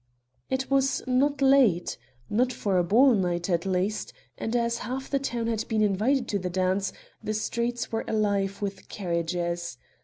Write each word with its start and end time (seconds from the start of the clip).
It 0.49 0.71
was 0.71 1.03
not 1.05 1.43
late 1.43 1.95
not 2.27 2.51
for 2.51 2.79
a 2.79 2.83
ball 2.83 3.13
night, 3.13 3.51
at 3.51 3.67
least 3.67 4.13
and 4.35 4.55
as 4.55 4.79
half 4.79 5.11
the 5.11 5.19
town 5.19 5.45
had 5.45 5.67
been 5.67 5.83
invited 5.83 6.27
to 6.29 6.39
the 6.39 6.49
dance, 6.49 6.91
the 7.23 7.35
streets 7.35 7.91
were 7.91 8.03
alive 8.07 8.63
with 8.63 8.89
carriages. 8.89 9.77